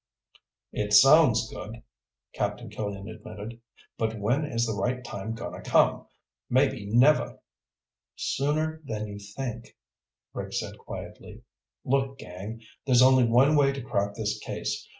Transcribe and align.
"It 0.73 0.93
sounds 0.93 1.47
good," 1.53 1.83
Captain 2.33 2.71
Killian 2.71 3.07
admitted. 3.07 3.61
"But 3.99 4.17
when 4.19 4.45
is 4.45 4.65
the 4.65 4.73
right 4.73 5.03
time 5.05 5.35
going 5.35 5.53
to 5.53 5.61
come? 5.69 6.07
Maybe 6.49 6.87
never." 6.87 7.39
"Sooner 8.15 8.81
than 8.83 9.05
you 9.05 9.19
think," 9.19 9.77
Rick 10.33 10.53
said 10.53 10.79
quietly. 10.79 11.43
"Look, 11.85 12.17
gang. 12.17 12.61
There's 12.87 13.03
only 13.03 13.25
one 13.25 13.55
way 13.55 13.71
to 13.73 13.81
crack 13.83 14.15
this 14.15 14.39
case. 14.39 14.89